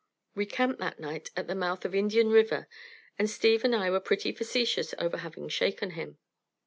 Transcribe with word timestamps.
We 0.33 0.47
camped 0.47 0.79
that 0.79 0.99
night 0.99 1.29
at 1.37 1.45
the 1.45 1.53
mouth 1.53 1.85
of 1.85 1.93
Indian 1.93 2.29
River, 2.31 2.67
and 3.19 3.29
Steve 3.29 3.63
and 3.63 3.75
I 3.75 3.91
were 3.91 3.99
pretty 3.99 4.31
facetious 4.31 4.95
over 4.97 5.17
having 5.17 5.47
shaken 5.47 5.91
him. 5.91 6.17